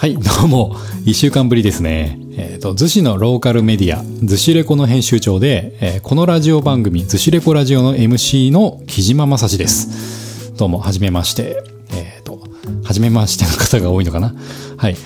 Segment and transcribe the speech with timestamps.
[0.00, 2.18] はい、どうも、一週間ぶりですね。
[2.38, 10.56] えっ、と、逗子のローカルメディア、逗子レコの編集長で、えーこのラジオ番組、逗子レコラジオの MC の木島正史です。
[10.56, 11.62] どうも、はじめまして。
[11.92, 12.40] えっ、と、
[12.82, 14.34] はじめましての方が多いのかな
[14.78, 14.96] はい。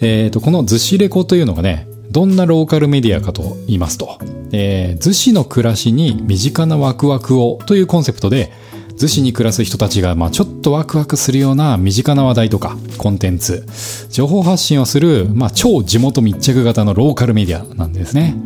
[0.00, 4.18] えっ、と、この逗子レコというのがね、どんなローカルメディアかと言いますと、
[4.52, 8.50] えー、逗子の暮らしに身近なワクワクをというコンセプトで、
[8.98, 13.66] 逗子に暮らす人たちが、まあ、ちょっとワクワクするような身近な話題とかコンテンツ
[14.10, 18.36] 情報発信をする、まあ、超地元密着型のローカルメディアなんですね。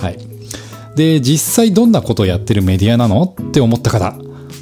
[0.00, 0.18] はい。
[0.96, 4.14] で実際どんなことをやってるメディアなのって思った方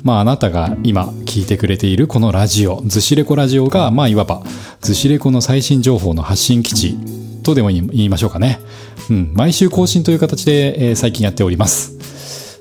[0.04, 4.42] まああなたが今聞いてくれているこのラジオ逗子レコラジオがまあいわば
[4.80, 6.96] 逗子レコの最新情報の発信基地
[7.42, 8.60] とでも言いましょうかね。
[9.08, 9.32] うん。
[9.34, 12.09] 毎週更新という形で、えー最近やっております。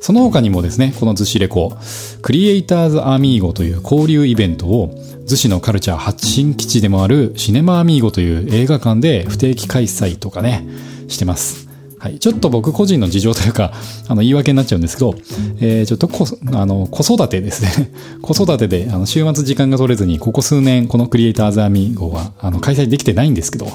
[0.02, 1.78] その他にもですね、この逗子レコ、
[2.22, 4.96] クリエイターズアミーゴという交流イベントを、
[5.28, 10.68] 逗子のカルチャー発信基地でもあるシネマアミーゴという映画館で不定期開催とかね、
[11.08, 11.70] してます。
[12.00, 12.18] はい。
[12.18, 13.74] ちょっと僕個人の事情というか、
[14.08, 15.16] あの、言い訳になっちゃうんですけど、
[15.60, 17.92] えー、ちょっとこ、あの、子育てですね。
[18.24, 23.68] 子育てで、あの、週末時間が取れずに、ここ数年、このクリエイターズアミーゴは、あの、開催できてないんですけど、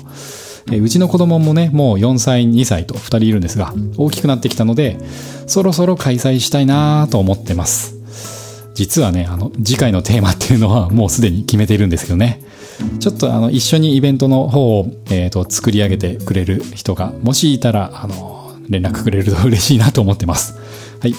[0.72, 4.98] えうちの子供もね、もう4歳、2歳と2人いるんですが、大きくなってきたので、
[5.46, 7.94] そろそろ開催したいなと思ってます。
[8.74, 12.42] 実はね、あの、次回のテーマっていうのはもうすでに決めているんですけどね。
[12.98, 20.54] ちょっとあの、一緒にイベントの方を、えっ、と、作り上げてくれる人が、もしいたら、あの、連絡くれると嬉しいなと思ってます。
[21.00, 21.14] はい。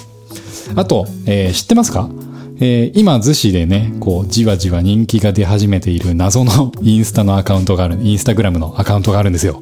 [0.75, 2.09] あと、えー知ってますか？
[2.59, 9.61] えー今、逗子でね、こう、じわじわ人気が出始めている謎の インスタのアカウントがある、インスタグラムのアカウントがあるんですよ。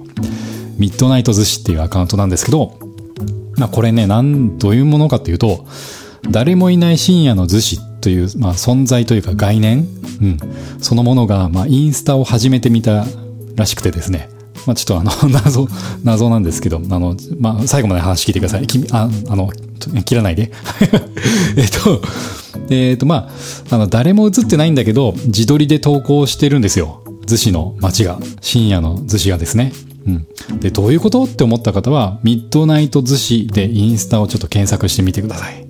[0.77, 2.77] ミッドナイト逗子っていうアカウントなんですけど、
[3.57, 5.65] まあこれね、なん、どういうものかっていうと、
[6.29, 9.87] 誰もいない深夜の逗子という、まあ存在というか概念、
[10.21, 10.37] うん、
[10.79, 13.05] そのものが、まあインスタを始めてみた
[13.55, 14.29] らしくてですね、
[14.65, 15.67] まあちょっとあの、 謎、
[16.03, 18.67] 謎なんですけど、あの、まあ最後まで話聞いてください。
[18.67, 19.49] 君、あ、あの、
[20.05, 20.51] 切らないで。
[21.57, 22.01] えっと、
[22.69, 23.29] えっと、ま
[23.69, 27.01] あ、あの、誰も映ってないんだけど、自撮りで投稿してるんですよ。
[27.25, 28.19] 逗子の街が。
[28.41, 29.73] 深夜の逗子がですね。
[30.05, 30.59] うん。
[30.59, 31.23] で、どういうこと？
[31.23, 35.62] って思った方は、ミッドナイト逗子でインスタをちょっと検索してみてください。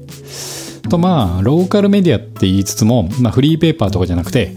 [0.90, 4.56] と、まあ、ローカルメディアって言いつつも、まあ、フリーペーパーとかじゃなくて、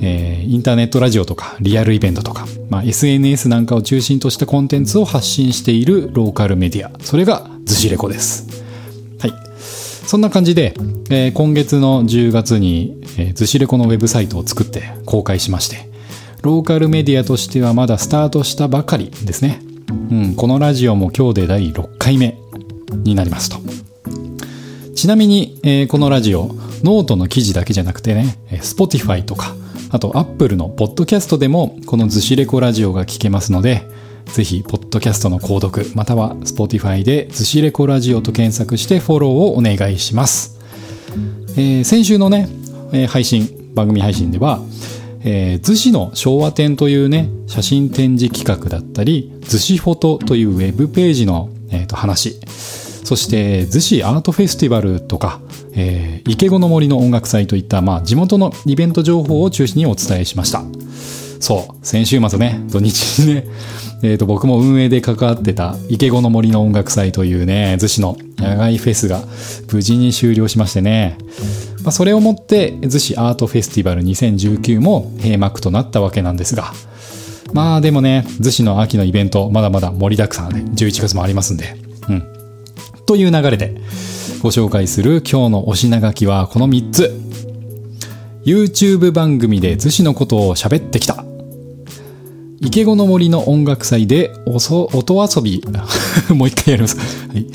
[0.00, 6.92] えーインターネットラジオとか、リアルイベントとか、まあ、SNS なんかを中心としたコンテンツを発信しているローカルメディア。
[7.00, 8.62] それが、逗子レコです。
[9.18, 9.32] はい。
[9.58, 10.74] そんな感じで、
[11.10, 15.88] えー今月の10月に、えー、逗子レコのウェブサイトを作って公開しまして、
[16.42, 19.62] ローカルメディアとしてはまだスタートしたばかりですね。
[20.10, 22.36] うん、このラジオも今日で第6回目
[23.04, 23.91] になりますと。
[25.02, 26.54] ちなみに、えーこのラジオ、
[26.84, 29.56] ノートの記事だけじゃなくてね、えー Spotify とか、
[29.90, 33.82] あと Apple のポッドキャストでもこの逗子レコラジオが聞けますので、
[34.26, 40.60] ぜひ、ポッドキャストの購読、または Spotify で逗子レコラジオと検索してフォローをお願いします。
[41.56, 42.48] えー先週のね、
[42.92, 44.62] えー配信、番組配信では、
[45.24, 52.38] えー、逗子の昭和展というね、写真展示企画だったり、逗子フォトというウェブページの、えーと話、
[53.04, 55.40] そして、逗子アートフェスティバルとか、
[55.74, 60.62] えー池子の森の音楽祭といった、まあ、地元のイベント情報を中心にお伝えしました。
[61.40, 63.46] そう、先週末ね、土日にね、
[64.04, 69.22] えっ、と、僕も運営で関わってた池子の森の音楽祭というね、逗子の野外フェスが
[69.72, 71.18] 無事に終了しましてね、
[71.82, 76.72] まあ、それをもって、逗子アートフェスティバル2019も閉幕となったわけなんですが、
[77.52, 81.74] まあでもね、逗子の秋のイベント、まだまだ盛りだくさんで、11月もありますんで、
[82.08, 82.41] うん。
[83.12, 83.74] という流れで、
[84.40, 87.20] ご紹介する今日のお品書きはこの3つ。
[88.46, 91.22] YouTube 番組で逗子のことを喋ってきた。
[92.62, 95.62] 池子の森の音楽祭でおそ音遊び、
[96.34, 96.96] もう一回やります。
[97.28, 97.46] はい。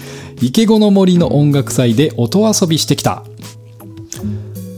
[0.43, 3.23] 池子の森の音楽祭で音遊びしてきた。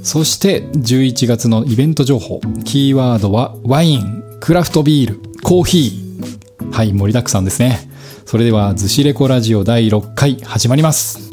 [0.02, 2.40] そして11月のイベント情報。
[2.64, 6.72] キーワードはワイン、クラフトビール、コーヒー。
[6.72, 7.89] はい、盛りだくさんですね。
[8.30, 11.32] それでは、逗子レコラジオ第6回始まります。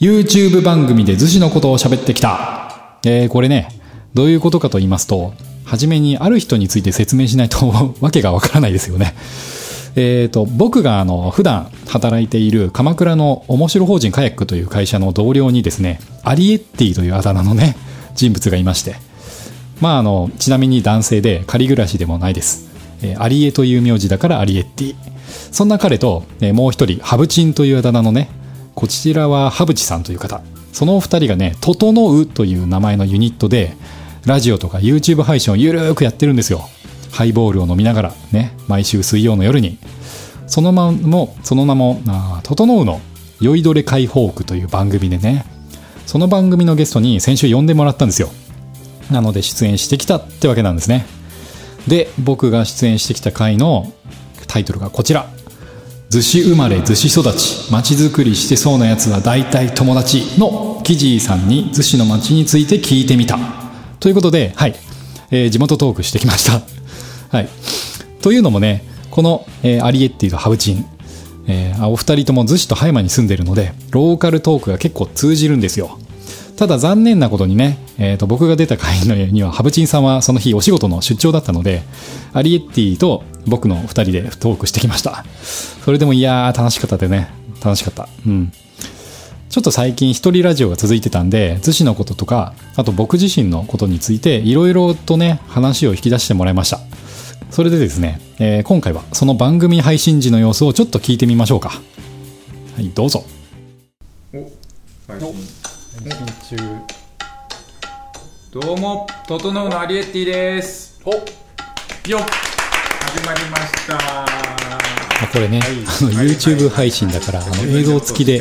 [0.00, 2.98] YouTube 番組で逗子のことを喋ってきた。
[3.04, 3.68] えー、これね、
[4.12, 9.14] どういうことかと言いますと、はじめにある人について説明しないとわけがわからないですよね。
[9.94, 17.76] えっ、と、僕があの、普段働いている鎌倉の面白法人カヤックという会社の同僚にですね、アリエッティというあだ名のね、
[18.16, 18.96] 人物がいまして、
[19.80, 22.68] まああの、ちなみに男性で仮暮らしでもないです。
[23.02, 24.94] えーアリエという名字だからアリエッティ。
[25.52, 28.28] そんな彼と、えーもう一人、ハブチンというあだ名のね、
[28.74, 30.42] こちらはハブチさんという方。
[30.72, 33.74] そのお二人がね、整うという名前のユニットで、
[34.26, 36.68] ラジオとか YouTube 配信をゆるーくやってるんですよ。
[37.10, 39.78] ハイボールを飲みながら、ね、毎週水曜の夜に。
[40.46, 43.00] そのまも、その名も、あ整うの
[43.40, 45.44] 酔いどれ解放区という番組でね、
[46.06, 48.30] その番組のゲストに先週呼んでもらったんですよ。
[49.10, 51.06] なので出演してきたってわけなんですね。
[51.86, 53.92] で、僕が出演してきた回の
[54.46, 55.28] タイトルがこちら。
[56.10, 63.38] 逗子生まれ逗子育ち、街づくりしてそうなやつは大体友達のキジーさんに逗子の街について聞いてみた。
[64.00, 64.74] ということで、はい、
[65.30, 66.62] えー、地元トークしてきました。
[67.30, 67.48] はい。
[68.22, 70.84] というのもね、この、えー、アリエッティとハブチン、
[71.46, 75.96] えー、お二人とも逗子と葉山に住んでるので、ローカルトークが結構通じるんですよ。
[76.56, 81.82] ただ残念なことにね、えー、と僕が出た回のにはハブチンさんはその日お仕事の出張だったので
[82.32, 85.24] アリエッティと僕の2人でトークしてきました。
[85.84, 87.30] それでもいやー楽しかったでね。
[87.62, 88.08] 楽しかった。
[88.26, 88.52] うん。
[89.50, 96.80] ちょっと最近一人ラジオが続いてたんで逗子のこととかあと僕自身のことについていろいろとね話を引き出してもらいました。
[97.50, 101.68] それでですね、えー、今回はその番組配信時の様子をちょっと聞いてみましょうか。
[101.68, 103.24] はいどうぞ。
[104.32, 104.50] お
[105.08, 105.20] 配
[106.48, 106.99] 信中。
[108.52, 111.00] どうも整うのアリエッティです。
[111.04, 111.12] お。
[111.12, 111.20] よ
[112.02, 113.96] 始まりました。
[115.32, 115.84] これね、はい、あの
[116.24, 118.38] YouTube 配信だからあの映像付きで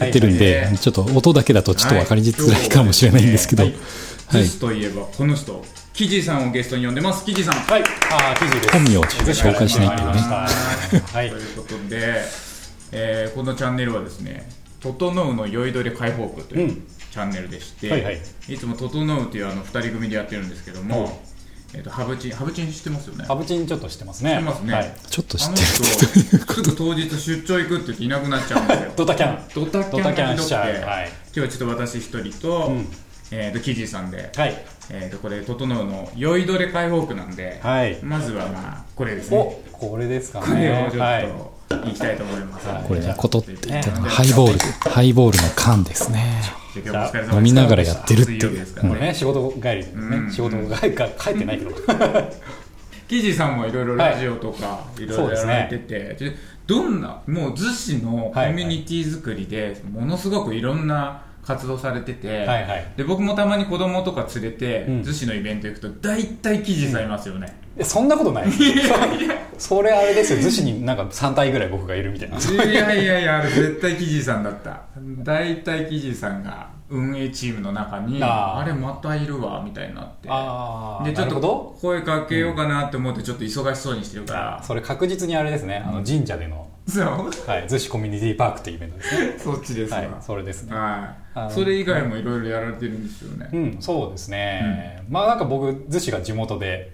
[0.00, 3.74] やってるんで、ちょっと音だけだとちょっと分かりづらいかもしれないんですけど、はい、
[4.26, 4.84] はい、とい。
[4.84, 7.84] えばこの人キジさんをゲストに呼んでますキジさんはい。
[8.10, 9.86] あキジです本名を紹介しない。
[9.86, 10.04] ってい。
[10.04, 11.30] うねはい。
[11.30, 11.52] とい。
[11.54, 12.24] うことで、
[12.90, 14.50] えー、このチャンネルはですね
[14.82, 15.72] 「整うの酔い。
[15.72, 16.58] どれ解放区」とい。
[16.58, 21.22] う、うんチャンネルでして、はいはい、いつも「整う」というあの2人組でやってるんですけども、
[21.72, 23.24] えーと、ハブチンハブチン知ってますよね？
[23.24, 24.30] ハブチンちょっと知ってますね。
[24.30, 28.92] 知ってますね、はい、ちょっと知ってるすぐ当日出張行くって言っていなくなっちゃうんですよ。
[28.96, 29.48] ドタキャン。
[29.54, 32.88] ドタキャンしちゃう、はい、今日はちょっと私一人と、うん、
[33.30, 34.64] えーと、キジさんで、はい。
[34.90, 39.62] えーと、これ「整う」の酔いどれ解放区なんで、はい、まずはまあこれですね。
[39.70, 40.46] これですかね。
[40.46, 41.53] これをちょっと、はい
[41.86, 42.66] いきたいと思います。
[42.88, 46.42] これね、ことって言ってハイボール、ハイボールの缶ですね。
[47.32, 48.66] 飲みながらやってるっていう。
[48.80, 50.30] これね、仕事帰りですね。
[50.30, 51.70] 仕事帰帰ってないけど。
[53.06, 56.36] キジさんもいろいろラジオとかいろいろやられてて、
[56.66, 68.46] どんな、もう逗子のコミュニティ作りで、ものすごくいろんな活動されてて、はいはい、で僕もたまに子供とか連れて、逗子のイベント行くと大体記事されますよね、うん、そんなことない？
[69.58, 70.40] それあれですよ。
[70.40, 72.38] 逗子になんか3体ぐらい僕がいるみたいな。
[72.38, 74.82] いやいやいやあれ絶対記事さんだった。
[75.22, 80.28] 大体記事さんが運営チームの中にあれまたいるわみたいになって。
[81.10, 85.84] でちょっと声かけようかなって思ってちょっと忙しそうにしてるから、うん、それ確実にあれですね。
[85.86, 87.04] あの神社でのそう。
[87.04, 89.38] はい逗子コミュニティパークっていうイベントですね。
[89.38, 90.74] そっちですはいそれですね。
[90.74, 91.16] は
[91.48, 91.50] い。
[91.50, 93.48] それ以外もいろいろやられてるんですよね。
[93.52, 96.93] うんそうですね、うん、まあなんか僕逗子が地元で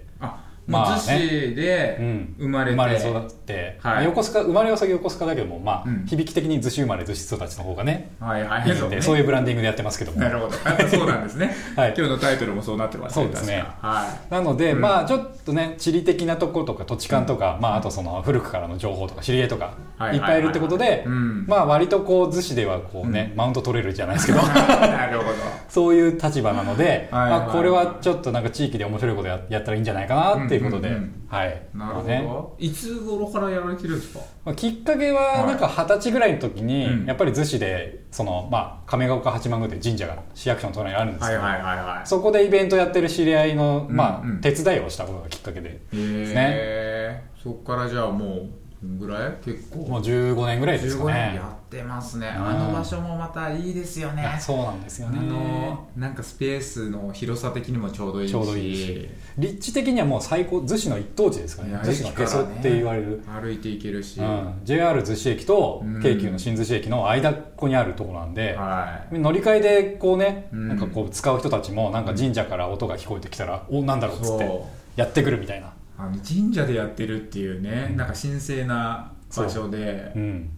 [0.71, 1.97] まあ、逗子で
[2.39, 10.19] 生まれて、生まれ育って、はい、横須賀生まれは先横須賀だけども、まあ、響き的に逗子生まれ逗子育ちの方がね、はいはい、いいので、そういうブランディングでやってますけども。
[10.19, 10.53] なるほど。
[10.87, 19.73] そうなんですね、はい、今日のタイトルもそうなってますねそうですね、はい、なので、まあちょっとね地理的なとことか土地勘とか、まああとその古くからの情報とか知り合いとか
[20.13, 21.05] いっぱいいるってことで、
[21.47, 24.41] まあ割とこう逗子ではこうね、マウント取れるじゃないですけど。
[24.47, 25.31] なるほど。
[25.69, 30.89] そういう立場なので、まあ、これはちょっとなんか地域で面白いことややったらいいんじゃないかなっていうことで、
[31.27, 31.61] はい。
[31.73, 44.29] なるほど、ね、いつ頃からやられてるんですか、まあ、きっかけは、なんか二十歳ぐらいの時に、はい、やっぱり逗子で、その、まあ、亀岡八幡宮で神社が市役所の隣にあるんですけど、はいはいはいはい、そこでイベントやってる知り合いの、まあ、うん。
[44.31, 45.95] うん、手伝いをしたことがきっかけでです
[46.33, 46.35] ね。
[46.35, 48.49] へそこからじゃあもう、
[48.83, 49.33] ぐらい？
[49.45, 49.87] 結構。
[49.87, 51.33] もう15年ぐらいですかね。
[51.35, 54.37] やってますね、あの場所もまたいいですよね。
[54.41, 55.19] そうなんですよね。
[55.19, 58.31] あのなんかスペースの広さ的にもちょうどいいし。
[58.31, 59.09] ちょうどいいし。
[59.37, 61.73] 立地的にはもう最高逗子の一等地ですかね。
[61.77, 74.61] 逗子のへそって言われる、歩いていけるし、うん、JR 逗子駅と京急の新逗子駅の間っこにあるところなんで、はい、乗り換えでこうね、なんかこう使う人たちもなんか神社から音が聞こえてきたら、おなんだろうっつって
[74.97, 75.71] やってくるみたいな。
[75.97, 80.49] あの神社でやってるっていうね、うん、なんか神聖な場所で、うん、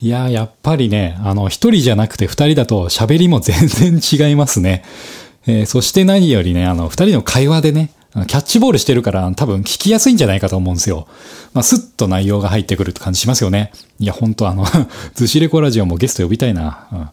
[0.00, 4.84] いやーやっぱりねあの一人じゃなくて二人だと喋りも全然違いますね、
[5.46, 11.08] えー、そして何よりねあの二人の会話でねキャッチボールしてるから多分聞きやすいんじゃないかと思うんですよ。
[11.52, 13.72] まあ、スッと内容が入ってくるって感じしますよね。
[13.98, 14.64] いや、ほんとあの、
[15.16, 16.86] ズシレコラジオもゲスト呼びたいな。
[16.92, 17.02] うん。
[17.02, 17.08] っ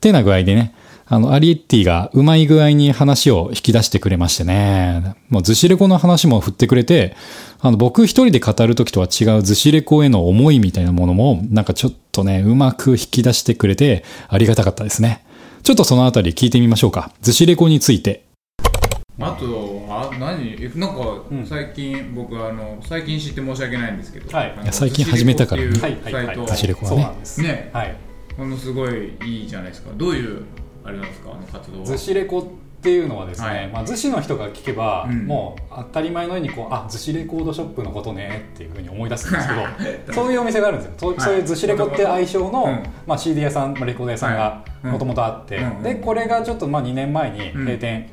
[0.00, 0.72] てな具合でね、
[1.10, 5.14] あの、アリエッティがうまい具合に話を引き出してくれましてね。
[5.30, 7.16] もうズシレコの話も振ってくれて、
[7.60, 15.24] あの、僕一人で語るときとは違うズシレコへの思いみたいなものも、なんかちょっとね、うまく引き出してくれて、ありがたかったですね。
[15.62, 17.10] ちょっとそのあたり聞いてみましょうか。
[17.22, 18.24] ずしレコについて。
[19.18, 20.70] あと、あ、何？
[20.76, 25.68] なんか、最近、僕、あの、最近知って申し訳ないんですけど、はい、最近始めたからね。
[25.80, 26.44] はい、サイト。
[26.44, 27.08] ずしレコはね。
[27.38, 27.70] ね。
[27.72, 27.96] はい。
[28.36, 29.90] このすごいいいじゃないですか。
[29.96, 30.44] どういう、
[30.88, 31.84] あれなんですか、あの活動は。
[31.84, 39.54] ずしレコっていうのはですね、はい、まあ、逗子の人が聞けば、うん、もう当たり前のようにこうあ逗子レコードショップのことねっていうふうに思い出すんですけ
[40.06, 48.08] ど そういうお店があるんですよ、はい、そういう逗子レコって愛称の、うん、まあ、CD 屋さん、まあ、レコード屋さんがもともとあって、うん、でこれがちょっとまあ2年前に閉店、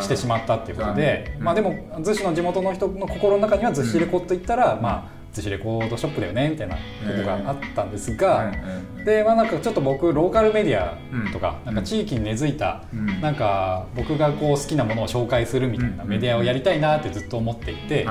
[0.00, 6.80] してしまったっていうことで、まあ、でも逗子の地元の人の心の中には逗子レコって言ったら、まあ寿司レコードショップだよねみたいなこ
[7.16, 8.52] とがあったんですが、
[9.04, 10.96] でまあなんかちょっと僕ローカルメディア
[11.32, 12.84] とか,、なんか地域に根付いた、
[13.20, 18.06] なんか僕がこう好きなものを紹介するみたいなメディアをやりたいなってずっと思っていて、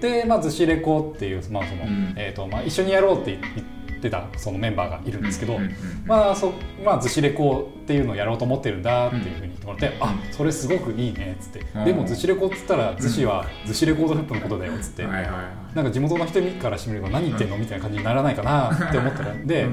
[0.00, 1.82] でまあ寿司レコっていう、まあその
[2.16, 3.77] えーとまあ、一緒にやろうって言って。
[3.98, 5.58] ってたそのメンバーがいるんですけど、
[6.06, 6.52] まあそ
[6.84, 19.68] まあ、ずしレコっていうのをやろうと思ってるんだっていうふうに言ってもらって、うん、あそれすごくいいねっつって、でもずしレコっつったらずしはずしレコードショップのことだよっつって、なんか地元の人からしてみれば何言ってんのみたいな感じにならないかなって思ったらで、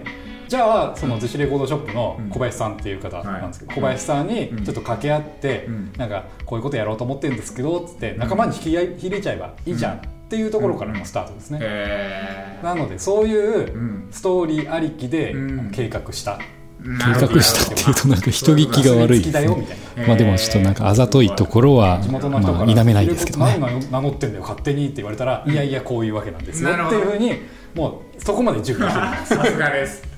[0.47, 5.67] じゃあその逗子レコードショップの小林さんっていう方なんですけど、小林さんにちょっと掛け合って、
[5.97, 9.97] なんかこういうことやろうと思ってるんですけどっつって仲間に引き入れちゃえばいいじゃん。
[9.97, 15.35] っていうところからのスタートですね、なのでそういうストーリーありきで
[15.71, 16.39] 計画した、
[16.83, 17.73] 計画した。
[17.73, 23.57] っていうとなんか人聞きが悪いです、ね、まあでもちょっとなんかあざといところはまあ否めないですけどね。
[23.59, 26.69] 何名乗ってんだよ勝手にって言われたら、いやいやこういうわけなんですよ。
[26.69, 27.33] っていうふうに
[27.75, 30.14] もうそこまで準備して さすがです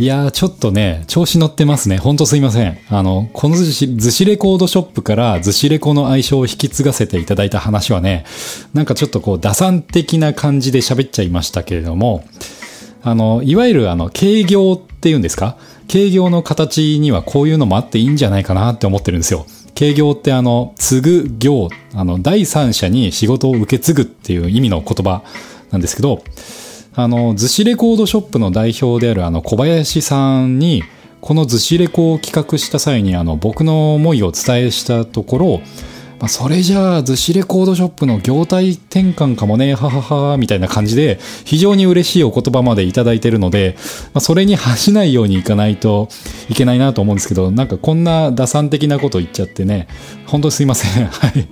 [0.00, 1.98] いやー、ちょっとね、調子乗ってますね。
[1.98, 2.78] ほんとすいません。
[2.88, 8.24] あの、このずし、ずしレコードショップからずしレコの愛称を引き継がせていただいた話はね、
[8.72, 12.24] なんかちょっとこう、打算的な感じで喋っちゃいましたけれども、
[13.02, 15.58] あの、いわゆるあの、軽業っていうんですか？
[15.86, 19.44] 軽業の形にはこういうのもあっていいんじゃないかなって思ってるんですよ。
[19.78, 25.24] 軽業ってあの、継ぐ業、あの、第三者に仕事を受け継ぐっていう意味の言葉
[25.70, 26.24] なんですけど、
[26.94, 30.82] あの、寿司レコードショップの代表であるあの小林さんに、
[31.20, 35.60] この寿司レコを企画した際にあの僕の思いを伝えしたところ、
[36.18, 43.76] まあ、それじゃあ寿司レコードショップの業態転換かもね、ははは、みたいな感じで、非常に嬉しいお言葉までいただいてるので、
[44.12, 46.08] まあ、それに恥しないようにいかないと
[46.50, 49.88] いけないなと思うんですけど、なんかこんな打算的なこと言っちゃってね、
[50.26, 51.06] 本当にすいません。
[51.06, 51.48] はい。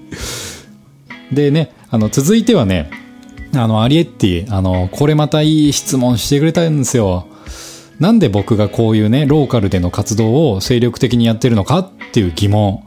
[1.32, 2.90] でね、あの、続いてはね、
[3.54, 7.26] あの、アリエッティ、あの、これまたいい質問してくれたんですよ。
[7.98, 12.84] なんで僕がこういうね、ローカルでの活動を精力的にやってるのかっていう疑問。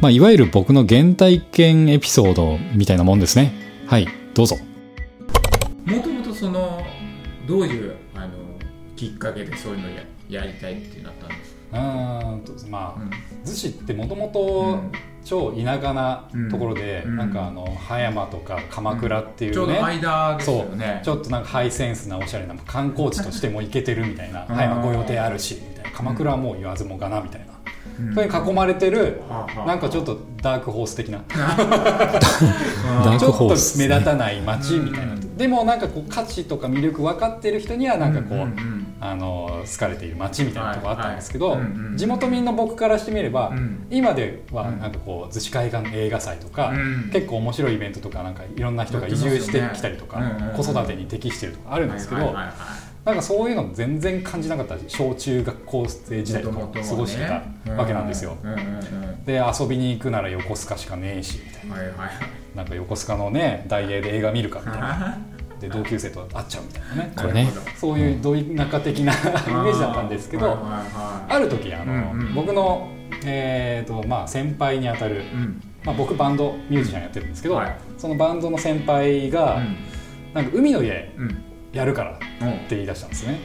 [0.00, 3.52] まあ、いわゆる僕の原体験エピソードみたいなもんですね。
[3.86, 4.56] はい、どうぞ。
[5.84, 6.82] もともとその、
[7.46, 8.28] どういう、あの、
[8.96, 11.78] きっかけでそういうのややりたいってなったんですか？
[11.78, 13.10] うんまあ、うん、
[13.50, 14.80] 逗子ってもともと
[15.28, 21.02] 超田舎なところで、うん、なんかあの葉山とか鎌倉っていうね、うん、ちょうど間ですよね。
[21.04, 25.90] ちょっとなんかハイセンスなおしゃれな観光地としても行けてるみたいな葉山御用邸あるしみたいな。
[25.90, 27.48] 鎌倉はもう言わずもがなみたいな。
[28.14, 29.20] それに囲まれてる、
[29.66, 31.18] なんかちょっとダークホース的な。
[33.18, 38.48] ちょっと目立たない街みたいな、でもなんかこう価値とか魅力分かってる人にはなんかこう、
[39.00, 41.58] あの好かれている街みたいなとこあったんですけど、
[41.94, 43.52] 地元民の僕からしてみれば、
[43.90, 46.72] 今ではなんかこう逗子海岸映画祭とか、
[47.12, 50.20] 結構面白いイベントとかなんかいろんな人が移住してきたりとか、
[50.56, 52.34] 子育てに適してるとかあるんですけど。
[53.04, 58.36] なんかそういうの全然感じなかった小中学校生時代とか過ごしてたわけなんですよ。
[59.24, 65.18] で遊びに行くなら横須賀しかねえしみたいな、はいはい、なんか横須賀のね大英で映画見るかみたいな。
[65.60, 67.12] で同級生と会っちゃうみたいなね。
[67.16, 67.48] これね。
[67.76, 72.88] そういうど田舎的なイメージだったんですけどある時あの、僕の、
[73.24, 75.22] えーとまあ、先輩にあたる、
[75.84, 77.60] まあ、僕バンドミュージシャンやってるんですけど、
[77.96, 79.62] そのバンドの先輩が、
[80.34, 81.10] なんか海の家、
[81.72, 82.18] やるからっ
[82.68, 83.38] て言い出したんですね、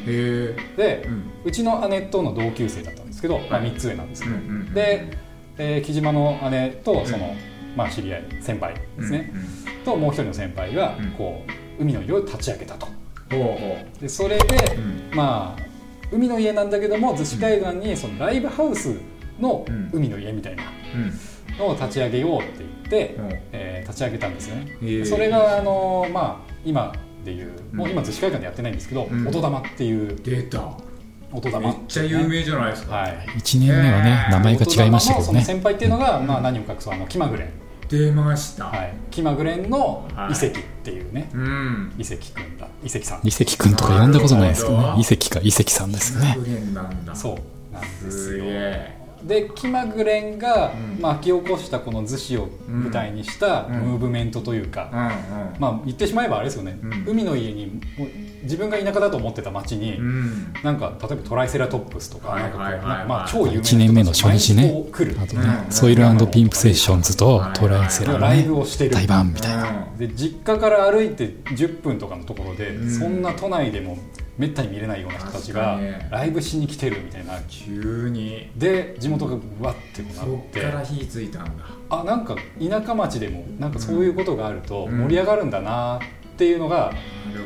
[0.78, 1.08] で、
[1.44, 4.36] うちの姉との同級生だったんですけど、まあ、3つ上なんですけど、
[4.74, 5.18] で、
[5.58, 7.36] えー、木島の姉とその、
[7.76, 9.32] まあ、知り合い先輩ですね、
[9.86, 12.88] ともう一人の先輩がこう海の家を立ち上げたと、
[14.00, 14.78] でそれで、
[15.14, 15.64] まあ
[16.12, 18.96] 海の家なんだけども逗子海岸にそのライブハウス
[19.40, 20.64] の海の家みたいな
[21.58, 23.16] のを立ち上げようって言って、
[23.52, 30.78] えー、立ち上げたんですよね、それがあのまあ今っていう、もう今逗子会館でやってないんですけど、音玉っていう出た。
[31.32, 35.42] 音玉、めっちゃ有名じゃないですか、はい、1年目はね名前が違いましたけどね。
[35.42, 37.46] 先輩っていうのが、まあ、何を隠そうあの気まぐれ。
[37.46, 37.63] ん
[37.94, 40.52] 出ました、はい、気まぐれんの遺跡っ
[40.84, 42.68] ていうね、はい、遺跡くんだ。
[42.84, 43.28] 遺跡さん。
[43.28, 44.84] 遺跡くんとか呼んだことないですけどね。
[44.98, 45.40] 遺跡か。
[45.44, 46.38] 遺跡さんですね。
[47.14, 57.80] そうなんですよで気まぐれんが、うん、巻き起こしたこの逗子を舞台にしたムーブメントというか、うん、まあ言ってしまえばあれですよね、うん、海の家に
[58.44, 60.00] 自分が田舎だと思ってた町に、
[60.64, 62.36] なんか例えばトライセラトップスとか
[63.08, 64.86] まあ超有名な1年目の初日ね。
[65.24, 68.92] あとね、ソイルピンプセッションズとトライセラライブをしてる。
[68.92, 73.98] 対バンみたいな、で実家から歩いて10分とかのところで、そんな都内でも
[74.38, 77.40] めったに見れないような人たちがライブしに来てるみたいな。
[77.48, 78.50] 急に。
[78.56, 79.42] で地元がわっ
[79.94, 80.14] てなって。
[80.14, 81.66] そっから火ついたんだ。
[81.90, 86.00] あなんか田舎町でもなんかそういうことがあると盛り上がるんだなっ
[86.36, 86.92] ていうのが、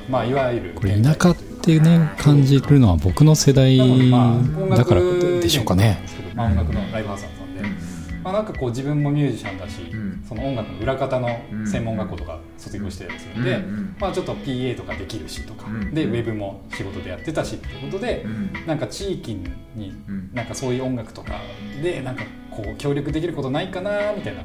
[0.06, 6.00] うん、まあいわゆるこれ田舎っていうね感じるのは僕の世代だからでしょうかね、
[6.34, 7.37] まあ、音楽のライブハウスさんで、
[8.28, 11.30] まあ、なんかこう自分もミュージシャンだし、うん、その音楽の裏方の
[11.66, 13.64] 専門学校とか卒業してたりするんで、
[14.02, 18.26] まあ、ちょっと PA とかできるしとか、でウェブも仕事でやってたしっていうことで、
[18.66, 19.36] なんか地域
[19.76, 19.96] に
[20.34, 21.40] なんかそういう音楽とか
[21.82, 24.44] でなんかこう協力できることないかなみたいな、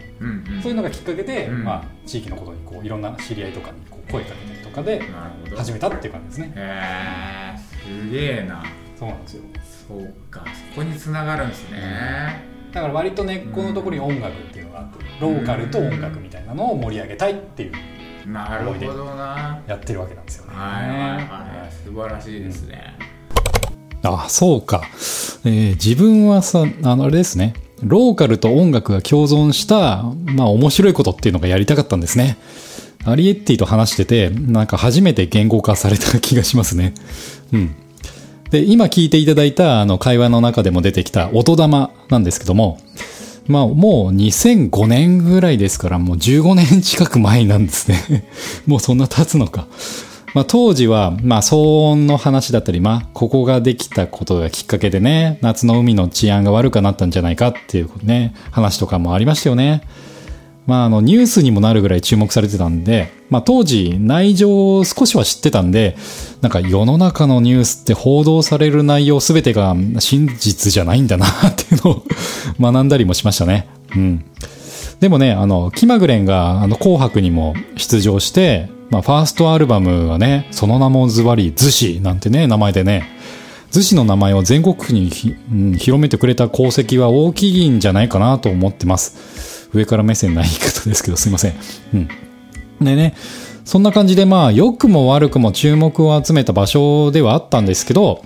[0.62, 5.02] そういうのがきっかけで、まあ、地域のことにこういろんな知り合いとかにこう声かけたりとかで
[5.56, 6.52] 始めたっていう感じですね。
[6.54, 8.62] へえすげえな。
[8.96, 9.42] そうなんですよ。
[9.88, 10.44] そうか。
[10.74, 17.72] そこにつながるんですね、だから割と根っこのところに音楽っていうのがあって、ローカルと音楽みたいなのを盛り上げたいっていう
[18.26, 20.54] なるほどなやってるわけなんですよね。
[20.54, 22.96] はいはいはい、素晴らしいですね。
[24.02, 24.82] うん、あそうか、
[25.44, 32.38] えー、自分はさあのあれですねローカルと音楽が共存したまあ面白いことっていうのがやりたかったんですね。
[33.04, 36.94] アリエッティと話しててなんか初めて言語化された気がしますね。
[37.52, 37.74] うん。
[38.52, 42.78] で、今聞いていただいたあの会話の中でも出てきた音玉なんですけども、
[43.46, 48.28] まあもう2005年ぐらいですからもう15年近く前なんですね。
[48.66, 49.66] もうそんな経つのか。
[50.34, 59.80] まあ当時はまあ騒音の話だったり、まあここができたことがきっかけでね、夏の海の治安が悪くなったんじゃないかっていうね、話とかもありましたよね。
[60.66, 65.96] まあ、あの、ニュースにもなるぐらい注目されてたんで、まあ、当時、内情を少しは知ってたんで、
[66.40, 72.04] なんか世の中のニュースって報道される内容すべてが真実じゃないんだなっていうのを
[72.60, 73.66] 学んだりもしましたね。
[73.96, 74.24] うん。
[75.00, 83.08] でもね、あの、気まぐれんが、あの、紅白にも出場して、まあ、ファーストアルバムがね、その名もズバリ、ズシなんてね、名前でね、
[83.72, 85.10] 逗子の名前を全国区に、
[85.50, 89.51] うん、広めてくれた功績は大きいんじゃないかなと思ってます。
[89.72, 91.54] 上から目線な言い方ですけど、すいません。
[91.94, 92.08] うん。
[92.80, 93.14] でね、
[93.64, 98.24] そんな感じでまあ、良くも悪くも注目を集めた場所ではあったんですけど、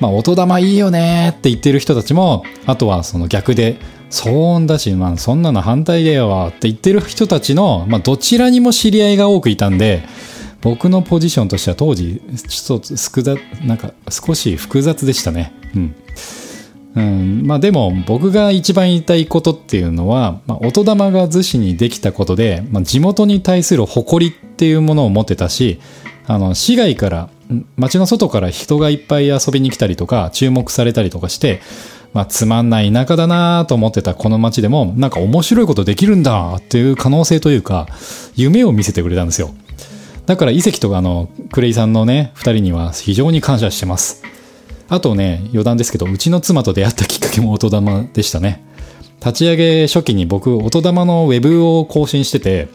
[0.00, 3.76] まあ、音玉いいよねって言ってる人たちも、あとはその逆で、
[4.10, 10.02] 騒音だし、まあ、そんなの反対だよって言ってる人たちの、まあ、どちらにも知り合いが多くいたんで、
[10.60, 15.52] 僕のポジションとしては当時、ちょっと、なんか少し複雑でしたね。
[15.76, 15.94] うん。
[16.94, 25.80] まあでも僕が一番言いたいことっていうのは、まあ、音玉が逗子にできたことで、まあ、地元に対する誇りっていうものを持ってたし、
[26.26, 27.28] あの、市外から、
[27.76, 31.60] 街の外から人がいっぱい遊びに来たりとか、注目されたりとかして、
[32.12, 37.86] まあ、つまんない田舎だなと思ってたこの街でも、なんか面白いことできるんだっていう可能性というか、
[38.34, 39.54] 夢を見せてくれたんですよ。
[40.26, 44.22] だから遺跡とかあの、クレイさんのね、二人には非常に感謝してます。
[44.88, 48.64] あとね、余談ですけど、うちの妻と出会ったきっかけも音玉でしたね。
[49.20, 52.68] 立ち上げ初期に僕、音玉のウェブを更新してて、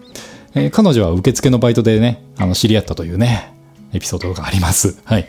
[0.56, 3.54] えー、彼女は受付のバイトでね、あの、知り合ったというね、
[3.94, 4.98] エピソードがあります。
[5.06, 5.28] はい。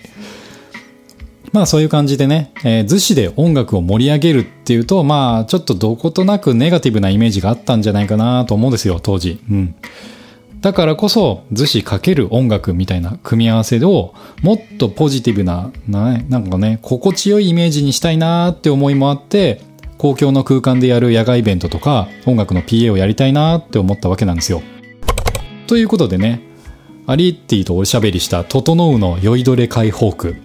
[1.53, 9.39] まあそういう感じでね、えー、逗子で音楽を盛り上げるっていうと、まあちょっとどことなくネガティブなイメージがあったんじゃないかなと思うんですよ、当時。
[9.49, 9.75] うん。
[10.65, 19.61] だからこそ、逗子かける音楽みたいな組み合わせを、もっとポジティブな、ななんかね、心地よいイメージにしたいなーって思いもあって、
[19.99, 24.63] 公共の空間でやる野外イベントとか、音楽の PA をやりたいなーって思ったわけなんですよ。
[25.67, 26.41] ということでね、
[27.07, 30.37] アリッティとおしゃべりした、整うの酔いどれ解放区。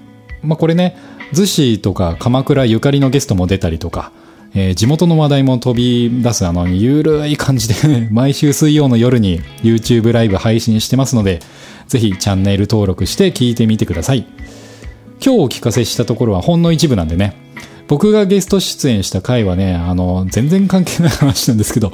[0.44, 0.98] まあ、これね、
[1.32, 4.12] 逗子とか鎌倉ゆかりのゲストも出たりとか、
[4.54, 11.40] えー、地元の話題も飛び出すあのゆるい感じで毎週水曜の夜に YouTube ライブ配信してますので
[11.88, 14.28] ぜひチャンネル登録して聞いてみてください。
[15.24, 17.36] 今日お聞かせしたところはほんの一部なんでね
[17.88, 21.92] 僕がゲスト出演した回はねあの全然関係ない話なんですけど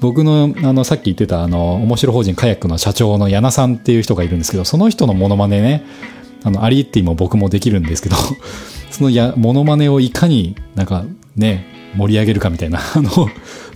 [0.00, 5.84] 僕のあのさっき言ってたあの面白法人カヤックの社長の矢名さんっていう人がいるんですけどその人のモノマネね
[6.42, 8.16] あのアリエッティも僕もできるんですけど
[8.90, 11.04] そのやモノマネをいかになんか
[11.36, 13.28] ね盛り上げるかみたいな、 あの、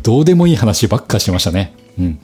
[0.02, 1.72] どうでもいい話ばっかしてましたね。
[1.98, 2.18] うん。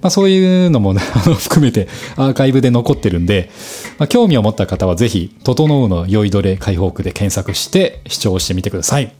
[0.00, 3.50] まあそういうのも、ね、 あの、含めてアーカイブで残ってるんで、
[3.98, 9.12] まあ、興味を持った方はぜひ、整うの酔いどれ解放区で検索して視聴してみてください。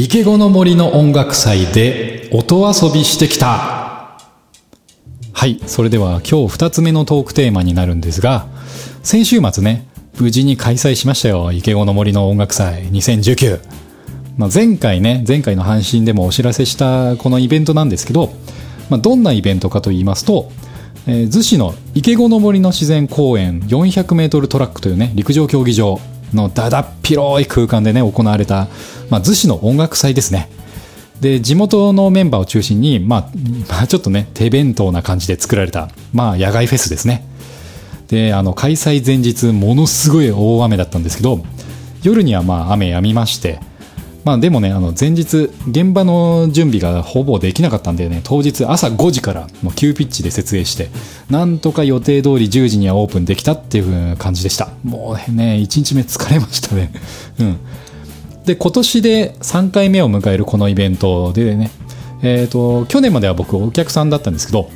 [0.00, 4.16] 池子の森の音楽祭で音遊びしてきた
[5.32, 8.46] はいそれでは今日二つ目のトークテーマになるんですが
[9.02, 9.88] 先週末ね
[10.20, 13.60] 無事に開催しましたよ池子の森の音楽祭2019、
[14.36, 18.32] まあ、前回ね前回の配信でもお知らせしたこのイベントなんですけど、
[18.90, 20.50] まあ、どんなイベントかと言いますと
[21.08, 25.98] えー、逗子の池子の森の自然公園 400m トラックというね陸上競技場
[26.34, 28.68] のだだっ広い空間でね行われた、
[29.08, 30.50] まあ、逗子の音楽祭ですね。
[31.22, 33.30] で地元のメンバーを中心に、まあ、
[33.68, 37.24] まあちょっとね手弁当な感じで作られた、まあ、野外フェスですね。
[38.08, 41.40] であの開催前日ものすごい大雨だったんですけど
[42.02, 43.60] 夜にはまあ雨止みまして
[44.28, 48.20] まあでもねあの前日現場の準備がほぼできなかったんでね。
[48.24, 50.90] 当日朝5時からもう急ピッチで設営して
[51.30, 54.68] なんとか予定通り10時にはオープンできたっていう感じでした。
[54.84, 56.92] もうね1日目疲れましたね。
[57.40, 57.56] うん。
[58.44, 61.70] で今年で3回目を迎えるこのイベントでね
[62.20, 64.68] えっ、ー、と去年までは僕お客さんだったんですけど、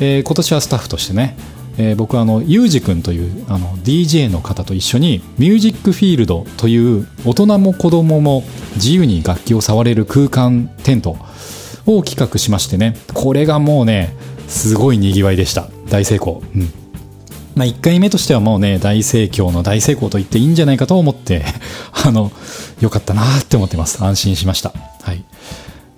[0.00, 1.36] えー、今年はスタッフとしてね
[1.78, 11.16] えー、僕はあのユージ君というあの DJ の方と一緒にミュージックフィールドという大人も子供も自由に楽器を触れる空間テント
[11.86, 14.14] を企画しましてねこれがもうね
[14.48, 15.68] すごいにぎわいでした。
[15.88, 16.42] 大成功。
[16.54, 16.62] うん。
[17.54, 21.42] まあ、1回目としてはもうね大盛況の大成功と言っていいんじゃないかと思って
[22.04, 22.30] あの
[22.80, 24.04] よかったなって思ってます。
[24.04, 24.72] 安心しました。
[25.02, 25.24] はい。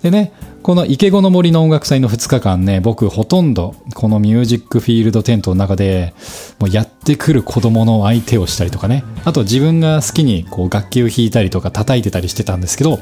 [0.01, 6.13] でねこの池子の森の音楽祭の2日間ね、僕ほとんどこのミュージックフィールドテントの中で、
[6.59, 12.99] もうやってくる子供の相手をしたりとかね、あと自分が好きにこう楽器を弾いたりとか叩いてたりしてたんですけど、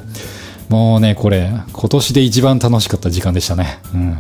[0.70, 3.80] もうね、これ、今年で一番楽しかった時間でしたね。
[3.94, 4.18] うん。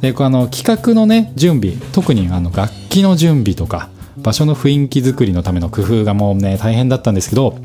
[0.00, 7.58] で、あの、企画のね、準備、特にあの楽器の準備とか、場所の雰囲気作りのための工夫がもうね、大変だったんですけど、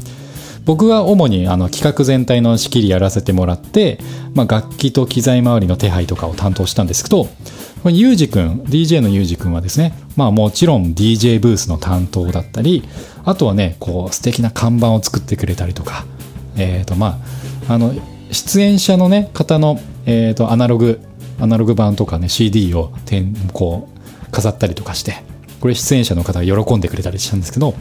[0.67, 3.99] 僕は主にあの企画全体の仕切りやらせてもらって、
[4.35, 7.29] まあ、楽器と機材周りの手配とかを担当したんですけど
[7.85, 12.83] ユージ君 DJ のユージ君はですね、まあ、もちろん DJ ブースの担当だったり
[13.23, 16.05] あとはねこう素敵な看板を作ってくれたりとか、
[16.57, 17.17] えーとま
[17.69, 17.93] あ、あの
[18.31, 20.99] 出演者の、ね、方の、えーと、アナログ
[21.39, 22.91] アナログ版とかね CD を
[23.53, 23.87] こ
[24.27, 25.23] う飾ったりとかして
[25.61, 27.73] これ出演者の方が喜んでくれたりしたんですけど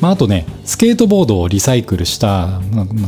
[0.00, 2.60] まあ、あとねスケートボードをリサイクルした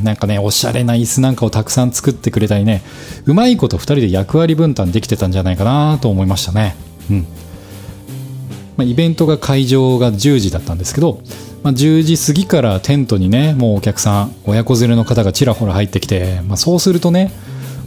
[0.03, 2.83] なんかねおしゃれな椅子なんかをたくさん作ってくれたりね
[3.27, 6.75] うまいこと2人で役割分担できてたんじゃないかなと思いましたね。
[7.11, 7.21] うん、
[8.77, 11.21] まあ、イベントが会場が10時だったんですけど、
[11.63, 17.31] まあ、10時過ぎからテントにねもうお客さん親子連れの方がちらほら入ってきて、まあ、そうするとね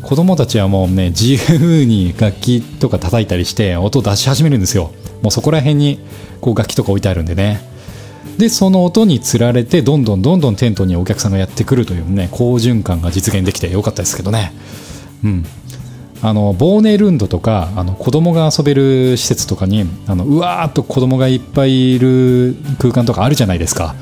[0.01, 4.91] 子供たちはもうね自由に楽器とか叩いたりして音出し始めるんですよ。
[5.21, 5.99] もうそこら辺に
[6.41, 7.72] こう楽器とか置いてあるんでね。
[8.37, 14.53] でその音につられてどんどんどんどんテントにお客さんがやってくるというね好循環が実現できてよかったですけどね。
[15.23, 15.45] うん。
[16.21, 23.93] あのボーネルンドとかあの子供が遊べる施設とかにあのうわーっと子供がいっぱいいる空間とかあるじゃないですか。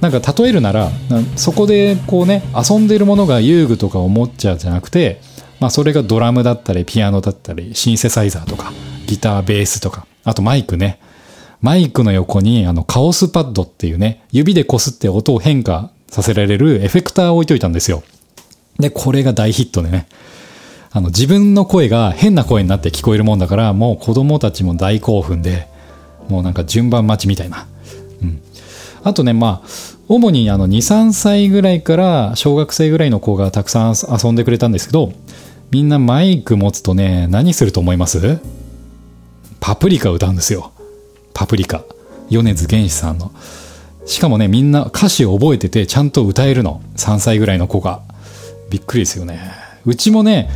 [0.00, 0.90] なんか例えるなら
[1.36, 5.20] そこでこうね遊んでるものが遊具とかおもちゃじゃなくて、
[5.60, 8.72] まあ、それがドラムだったりピアノだったりシンセサイザーとか
[9.06, 10.98] ギターベースとかあとマイクね。
[11.62, 18.02] マイクの横にあのカオスパッドっていうね、指で擦って音を変化させられるエフェクターを置いといたんですよ。
[18.78, 20.06] で、これが大ヒットでね。
[20.90, 25.68] あの、自分の声が変な声になって聞こえるもんだから、もう子供たちも大興奮で、
[26.28, 27.66] もうなんか順番待ちみたいな。
[28.22, 28.42] うん。
[29.04, 29.68] あとね、まあ、
[30.08, 35.12] 主にあの、2、3歳ぐらいから小学生ぐらいの子がたくさん遊んでくれたんですけど、
[35.70, 38.40] みんなマイク持つとね、何すると思います？
[39.60, 40.72] パプリカ歌うんですよ。
[41.34, 41.82] パプリカ
[42.30, 43.32] 米津玄師さんの。
[44.04, 46.82] しかもねみんな歌詞を覚えててちゃんと歌えるの。
[46.96, 48.02] 3歳ぐらいの子が。
[48.70, 49.38] びっくりですよね。
[49.84, 50.48] うちもね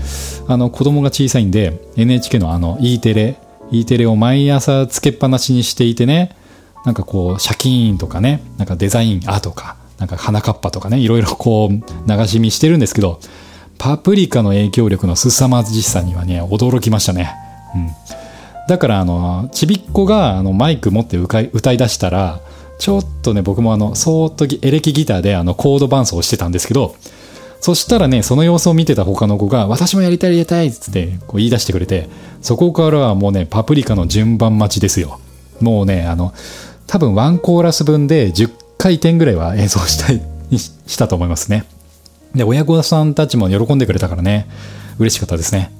[0.49, 3.37] あの子供が小さいんで NHK のあの E テレ
[3.73, 6.37] E テレを毎朝つけっぱなしにしていてね
[6.85, 13.19] なんかこうシャキーンとかねなんかデザインあとかなんか花かっぱとかねいろいろこう流し見してるんですけど
[13.79, 17.35] パプリカの影響力の凄まじさにはね驚きましたね。
[17.75, 17.91] うん。
[18.68, 22.40] だからあのちびっ子があのマイク持って歌い歌い出したら
[22.79, 26.96] ちょっとね僕もあのそーっとエレキギターであのコード伴奏をしてたんですけど
[27.61, 32.09] そしたらねその様子を見てた他の子が「私もやりたいやりたい」っつってこう言い出してくれて
[32.42, 35.20] そこからはもうねパプリカの順番待ちですよ。
[35.61, 36.35] もうねあの
[36.87, 40.22] 多分ワンコーラス分で10回転ぐらいは演奏したい
[40.59, 41.64] したと思いますね。
[42.35, 44.46] で親御さんたちも喜んでくれたからね。
[44.98, 45.70] 嬉しかったですね。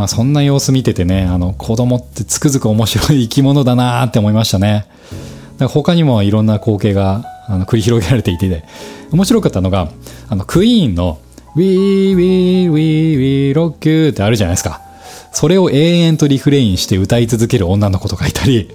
[0.00, 4.86] まあ、そんな様子見ててねあの子供ってつくづく面白い生き物だなって思いましたね
[5.58, 8.64] ら他にもいろんな光景があの繰り広げられていて、
[9.10, 9.90] 面白かったのが、
[10.28, 11.18] あの、クイーンの
[11.56, 14.80] We, we, we, we, rock you ってあるじゃないですか。
[15.32, 18.70] それを永遠とリフレインして歌い続ける女の子とかいたり、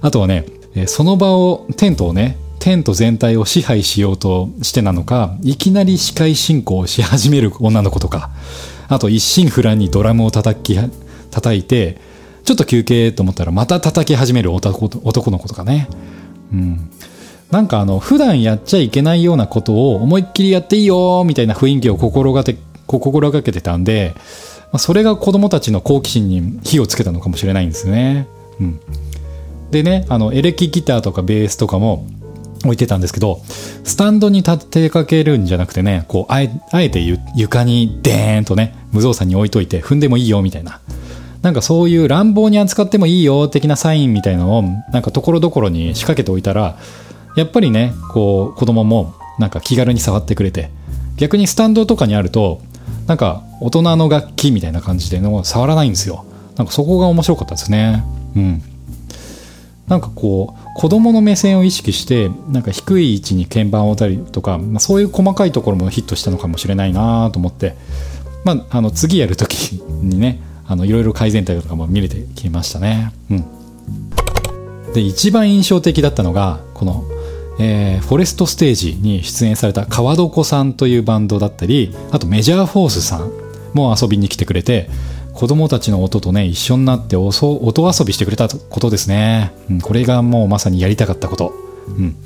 [0.00, 0.44] あとはね、
[0.86, 8.30] その場を、テントをね、テント全体を支配しようとしてなのか、いきなり司会進行し始める女の子とか、
[8.88, 10.78] あと一心不乱にドラムを叩き、
[11.30, 11.98] 叩いて、
[12.44, 15.88] ちょっと休憩と思ったらまた叩き始める男男の子とかね。
[16.52, 16.90] うん。
[17.50, 24.22] なんかあの、普段やっちゃいけないようなことを思いっきりやっていいよみたいな雰囲気を心がて、心がけてたんで、ま
[24.74, 28.26] あ、それが子供たちの好奇心に火をつけたのかもしれないんですね。
[28.60, 28.80] うん。
[29.70, 32.06] でね、あの、エレキギターとかベースとかも
[32.68, 33.40] 置いてたんですけど、
[33.84, 37.00] スタンドに立てかけるんじゃなくてね、こう、あえあえて
[37.34, 40.80] 床にデーンとね、無造作に置いといて踏んでもいいよみたいな。
[41.42, 46.76] なんかそういう乱暴に扱ってもいいよ的なサインみたいのを、なんかところどころに仕掛けておいたら、
[47.36, 50.70] やっぱりね、こう、子供もなんか気軽に触ってくれて、
[51.16, 52.60] 逆にスタンドとかにあると、
[53.06, 56.24] なんか大人の楽器みたいな感じでの触らないんですよ。
[56.56, 58.02] なんかそこが面白かったですね。
[58.34, 58.62] うん。
[59.88, 67.76] なんかこう、子供の目線を意識して、なんか低い位置に鍵盤を置いたりとか、まあ、そういう細かいところもヒットしたのかもしれないなと思って、
[68.44, 69.72] まあ、あの、次やるとき
[70.02, 73.12] にね、あの、いろいろ改善点とかも見れてきましたね。
[73.30, 74.92] うん。
[74.92, 77.04] で、一番印象的だったのが、この、
[77.58, 83.30] えー、フォレストステージに出演された川床さんというバンドだったり、あとメジャーフォースさん
[83.72, 84.90] も遊びに来てくれて、
[85.36, 89.52] 子供たちの音とね、一緒になって音遊びしてくれたことですね。
[89.70, 91.52] うん、これがもうまさにやりたかったこと。
[91.88, 92.16] うん。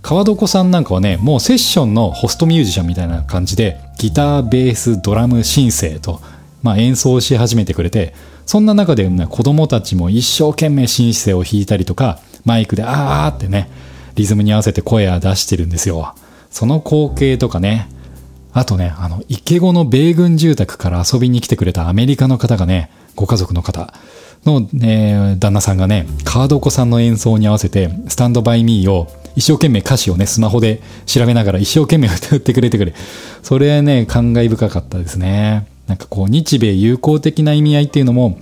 [0.00, 6.22] 川床さんなんかはね、もうセッションのホストミュージシャンみたいな感じで、ギター、ベース、ドラム、シンセと、
[6.62, 8.14] まあ、演奏し始めてくれて、
[8.46, 13.68] そんな中で、ね、子供たちも一生懸命シンセを弾いたりとか、マイクであーってね、
[14.14, 16.14] リズムに合わせて声を出してるんですよ。
[16.50, 17.90] その光景とかね、
[18.56, 23.92] あとね、あの、池子の米軍住宅から遊びに来てくれたアメリカの方がね、ご家族の方
[24.46, 32.94] の、えー、旦那さんがね、カード子さんの演奏に合わせて、スタンドバイミーを一生懸命歌詞をね、スマホで調べながら一生懸命歌ってくれてくれ。
[33.42, 35.66] それはね、感慨深かったですね。
[35.86, 38.38] なんかこう、日米友好的な意味合いっていうのも、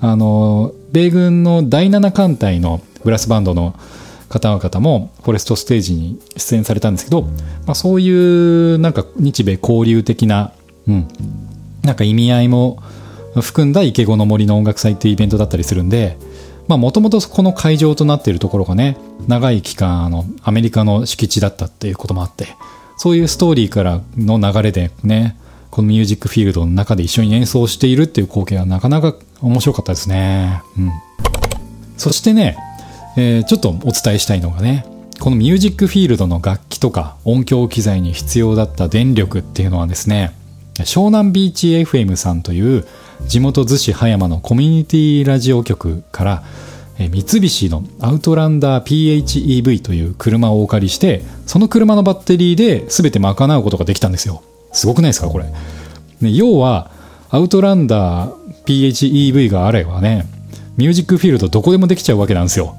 [0.00, 3.78] あの、米軍の第7艦隊のブラスバンドの
[4.28, 10.52] 方々もフォレストステージに出演されたんですけど、まあ、そういうなんか日米交流的な、
[10.86, 11.08] うん、
[11.82, 12.82] なんか意味合いも
[13.40, 16.16] 含んだ池子の森の音楽祭っていうイベントだったりするんで、
[16.68, 22.48] もともとこの会場となっているところがね、長い期間あのアメリカの敷地だったっていうこともあって、
[22.98, 25.38] そういうストーリーからの流れでね、
[25.70, 30.62] このミュージックフィールドの中で一緒に演奏しているっていう光景はなかなか面白かったですね。
[30.76, 30.90] うん。
[31.96, 32.58] そしてね、
[33.20, 34.86] えー、ちょっとお伝えしたいのがね、
[35.18, 40.30] このミュージックフィールドの楽器とか音響機材に必要だった電力っていうのはですね、
[40.74, 42.86] 湘南ビーチ FM さんという
[43.26, 46.44] 地元逗子葉山のコミュニティラジオ局から
[46.98, 54.44] 三菱のアウトランダー PHEV という車をお借りしてその車のバッテリーで全て賄うことができたんですよ。
[54.72, 55.52] すごくないですかこれ、ね、
[56.20, 56.92] 要は
[57.30, 58.32] アウトランダー
[58.64, 60.24] PHEV があればね
[60.76, 62.76] ミュージックフィールドどこでもできちゃうわけなんですよ。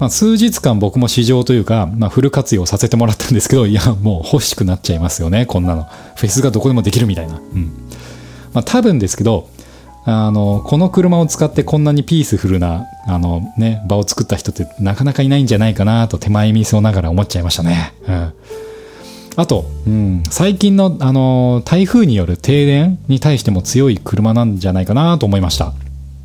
[0.00, 5.84] まあ、数日間僕も試乗というか、まあ、フル活用させてもらったんですけど、いや、もう欲しくなっちゃいますよね、こんなの。
[6.16, 7.34] フェスがどこでもできるみたいな。
[7.36, 7.70] うん。
[8.54, 9.48] まあ、多分ですけど、
[10.06, 17.92] あの、この車を使ってこんなにピースフルな、あのね、場を作った人ってなかなかいないんじゃないかなと手前味噌ながら思っちゃいましたね。
[18.08, 18.32] うん。
[19.36, 25.74] あと、うん、最近の、あの、台風による停電に対しても強い車なんじゃないかなと思いました。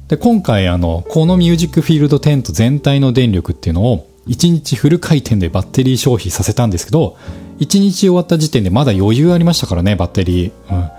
[0.08, 7.18] で、今回あの、このミュージックフィールドテント全体の電力っていうのを1日フル回転でバッテリー消費させたんですけど、
[7.60, 10.52] 1日終わった時点でまだ余裕ありましたからね、バッテリー。
[10.72, 10.90] うん。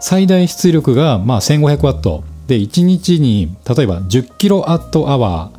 [0.00, 2.24] 最大出力がまあ1500ワット。
[2.46, 5.50] で、1日に例えば10キロワットアワ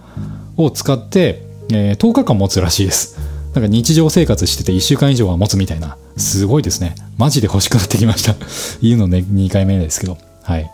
[0.58, 3.18] ーを使って、えー、10日間持つらしいです。
[3.56, 5.98] なんか日常生活してて1週間以上は持つみたいな。
[6.18, 6.96] すごいですね。
[7.18, 8.36] マジで欲しくなってきました。
[8.82, 10.18] 言うのね、2回目ですけど。
[10.44, 10.70] はい。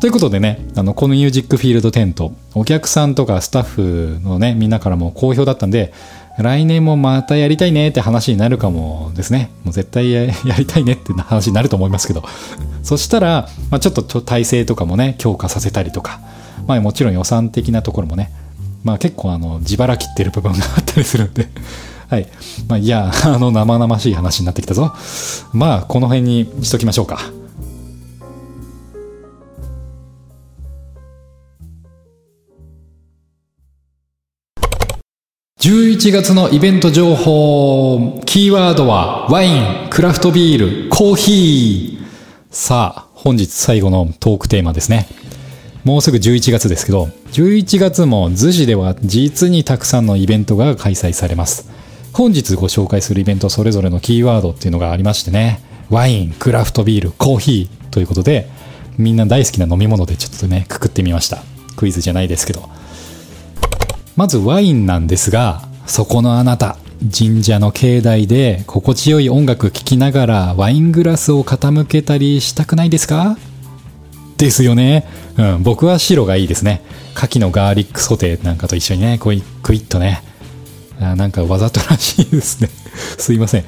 [0.00, 5.92] ということでね、あの、このミュージックフィールドテント、お客さんとかスタッフのね、みんなからも好評だったんで、
[6.38, 9.50] 来年もまたやりたいねって話になるかもですね。
[9.64, 10.26] もう絶対や
[10.58, 12.22] りたいねって話になると思いますけど。
[12.82, 16.20] そしたら、まあ、ちょっと体制とかもね、強化させたりとか、
[16.66, 18.30] まあもちろん予算的なところもね、
[18.84, 21.48] まあ結構あの、自腹切ってる部分があったりするんで、
[22.08, 22.28] はい。
[22.68, 24.92] まあいや、あの生々しい話になってきたぞ。
[25.52, 27.18] まあこの辺にしときましょうか。
[35.66, 42.06] 11月のイベント情報、キーワードはワイン、クラフトビール、コーヒー。
[42.52, 45.08] さあ、本日最後のトークテーマですね。
[45.82, 51.68] もうすぐ11月ですけど、11月も逗子では実にたくさんのイベントが開催されます。
[52.12, 58.48] 本日ご紹介するイベントそれぞれのキーワードっていうのがありましてね、ワイン、クラフトビール、コーヒーということで、
[58.98, 61.42] みんな大好きな飲み物でちょっとね、くくってみました。
[61.76, 62.68] クイズじゃないですけど。
[64.16, 66.78] まずワインなんですが、そこのあなた、
[67.16, 73.36] 神社の境内で心地よい音楽聴きながらワイングラスを傾けたりしたくないですか？
[74.38, 75.06] ですよね。
[75.36, 76.82] うん、僕は白がいいですね。
[77.14, 80.22] 牡蠣のガーリックソテーなんかと一緒にね、こうクイッとね。
[80.98, 82.70] あなんかわざとらしいですね。
[83.18, 83.64] すいません。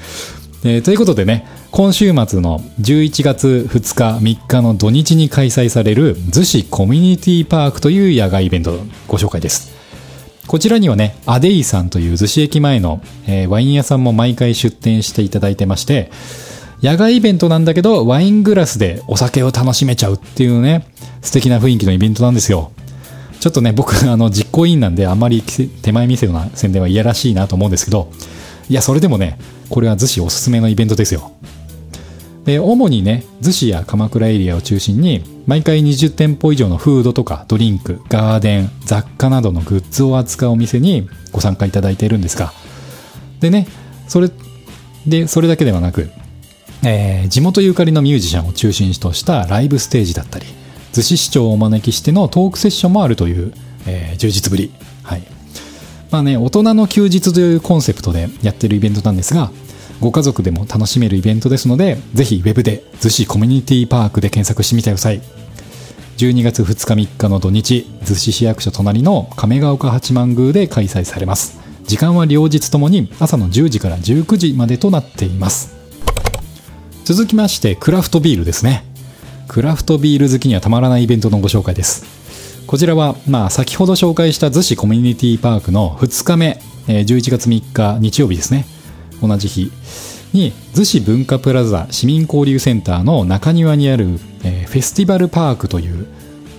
[0.64, 9.77] えー、ということでね、今週末の11月2日3日の土日に開催される逗子コミュニティパークという野外イベントご紹介です。
[10.48, 16.10] こちらにはね、アデイさんという逗子駅前の、えー、ワイン屋さんも毎回出店していただいてまして、
[16.82, 20.86] 野外イベントなんだけど、ワイングラスでお酒を楽しめちゃうっていうね、
[21.20, 22.72] 素敵な雰囲気のイベントなんですよ。
[23.40, 28.10] ちょっとね、僕、あの、実行委員なんで、あんまり手前見せような宣伝はいやらしいなと思うんですけど、
[28.70, 31.32] いや、それでもね、これは逗子おすすめのイベントですよ。
[32.48, 42.54] で、主にね、逗子や鎌倉エリアを中心に、毎回20店舗以上のフードとかドリンク、ガーデン、雑貨などのグッズを扱うお店にご参加いただいているんですが、
[43.40, 43.68] でね、
[44.06, 44.30] それ、
[45.06, 46.08] で、それだけではなく、
[46.82, 50.46] えー、地元ゆかりのミュージシャンを中心としたライブステージだったり、
[50.94, 53.52] 逗子市長をお招きしてのトークセッションもあるという、
[53.86, 54.72] えー、充実ぶり。
[55.02, 55.22] はい。
[56.10, 59.50] まあね、大人の休日というコンセプトでやってるイベントなんですが、
[60.00, 65.20] ご家族でも楽しめるイベントですので、ぜひウェブで逗子コミュニティパークで検索してみてください。
[66.18, 71.58] 12月2日3日の土日、逗子市役所隣の亀ヶ丘八幡宮で開催されます。
[71.84, 75.76] 時間は両日ともに朝の10時から19時までとなっています。
[77.04, 78.84] 続きまして、クラフトビールですね。
[79.48, 82.04] クラフトビール好きにはたまらないイベントのご紹介です。
[82.66, 88.66] こちらは、まあ、先ほど紹介した逗子コミュニティパークの2日目、11月3日日曜日ですね。
[89.22, 89.70] 同じ日。
[90.32, 96.06] に逗子文化プラザ市民交流センターの中庭にある、えー、フェスティバルパークという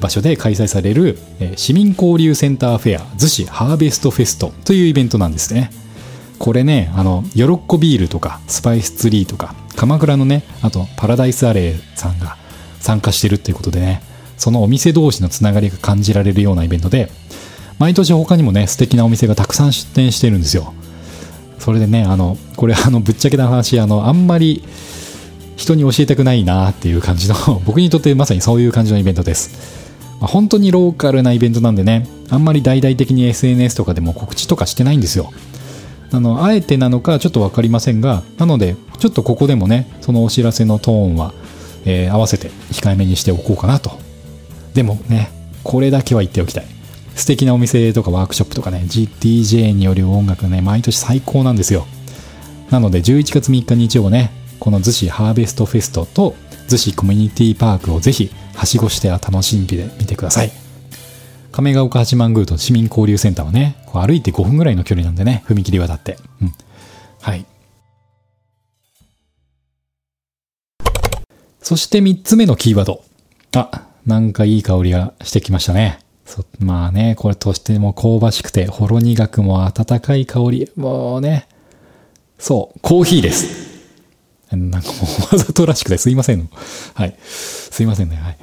[0.02, 5.72] 場所で開催される、えー、市民交流センターフェア逗子ハーベストフェストというイベントなんですね。
[6.40, 12.38] これねあのヨロッコビールとかスパイスツリーとか鎌倉のねあとパラダイスアレイさんが
[12.80, 14.02] 参加してるっていうことでね
[14.38, 17.12] そのお店同士のつながりが感じられるようなイベントで
[17.78, 20.74] 毎年他にもね素敵なお店がたくさん出店してるんですよ。
[21.60, 24.64] それでねあのこれあのぶっちゃけな話あのあんまり
[25.56, 29.52] 人に教えたくないなっていう感じの 僕にとってまさにそういう感じのイベントです、
[30.20, 35.32] まあ、本当にローカルなイベントなんでねあんまり大々的に SNS とかでも告知とかしてないんですよ。
[36.12, 41.34] あのあえてなのかちょっと分かりませんがなのでちょっとここでもねそのお知らせのトーンは、
[41.86, 43.92] えー、合わせて控えめにしておこうかなと。
[44.74, 45.30] でもね
[45.64, 46.79] これだけは言っておきたい。
[47.20, 51.86] 素敵なお店とかワークショップとかね、DJ による音楽ね、毎年最高なんですよ。
[52.72, 56.36] なので11月3日日曜ね、この逗子ハーベストフェストと
[56.70, 60.52] 逗子コミュニティパークをぜひはしごしては楽しんでみてください。
[61.52, 66.18] 亀ヶ丘八幡宮と市民交流センターはね、こう歩いて5分ぐらいの距離なんでね、踏切渡って。
[66.42, 66.54] うん。
[67.22, 67.46] はい。
[71.62, 73.04] そして3つ目のキーワード。
[73.56, 76.00] あ、なんかいい香りがしてきましたね。
[76.30, 80.72] そまあね、これとしても香ばしくて、ほろ苦くも温かい香り。
[80.76, 81.48] もうね、
[82.38, 83.68] そう、コーヒーです。
[84.52, 84.84] なんかも
[85.32, 86.48] うわざとらしくてすいません。
[86.94, 87.18] はい。
[87.24, 88.18] すいませんね。
[88.18, 88.38] はい。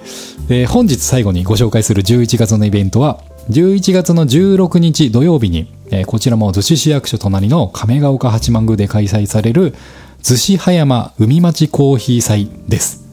[0.49, 9.77] で、本日最後にご紹介する11月のイベントは、11月の16日土曜日に、えー、こちらも逗子市役所隣の亀ヶ丘八幡宮で開催される、
[10.25, 13.06] 逗子葉山海町コーヒー祭です。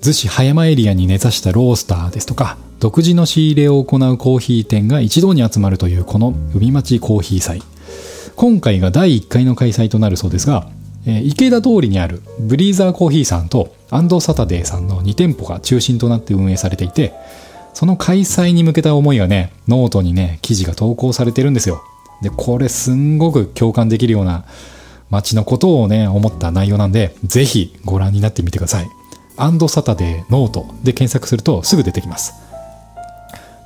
[0.00, 7.62] 逗子葉山エリアに根ざしたロースターですとか、独自の仕入れを行うコーヒー店が一堂に集まるというこの海町コーヒー祭。
[8.36, 10.68] 今回が第1回の開催となるそうですが、
[11.06, 17.14] えー、池田通りにあるブリーザーコーヒーさんとアンドサタデーさんの2店舗が中心となって運営されていて
[17.74, 21.82] その開催に向けた思いがねノートにね記事が投稿されてるんですよ。
[22.22, 24.44] でこれすんごく共感できるような
[25.10, 28.97] 街のことをね思った内容なんでぜひご覧になってみてください。
[29.38, 32.34] アンドサタデーノートで検索するとすぐ出てきます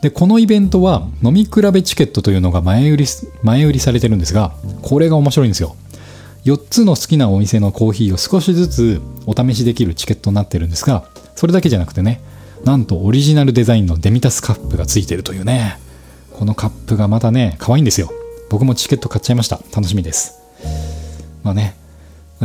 [0.02, 3.06] で、このイベントは飲み比べチケットというのが前売り、
[3.44, 4.52] 前売りされてるんですが、
[4.82, 5.76] これが面白いんですよ。
[6.44, 11.04] 4つの好きなお店のコーヒーを少しずつお試しできるチケットになってるんですが、
[11.36, 12.20] それだけじゃなくてね、
[12.64, 15.78] なんとオリジナルデザインのデミタスカップがついてるというね、
[16.32, 18.10] このカップがまたね、可愛いんですよ。
[18.50, 19.60] 僕もチケット買っちゃいました。
[19.72, 20.34] 楽しみです。
[21.44, 21.76] まあね、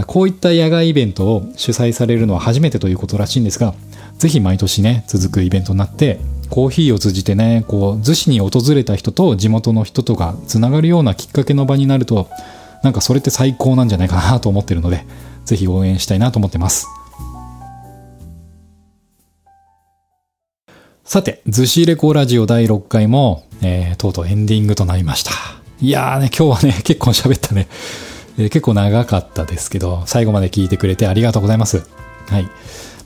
[0.06, 3.74] こういった野外イベントを主催されるのは初めてということらしいんですが、
[4.18, 6.20] ぜひ毎年ね、続くイベントになって、
[6.50, 12.30] コーヒーを通じてね、こう、逗子に訪れた人と地元の人とがつながるようなきっかけの場になると、
[12.84, 15.06] なんかそれって最高なんじゃないかなと思ってるので、
[15.46, 16.88] ぜひ応援したいなと思ってます。
[21.04, 25.32] さて、逗子レコーラジオ第6回も、えー、とうとうエンディングとなりました。
[25.80, 27.68] いやーね、今日はね、結構喋ったね。
[28.38, 31.88] えー、結構長かったですけど、最後まで聞いてくれてありがとうございます。
[32.30, 32.48] はい。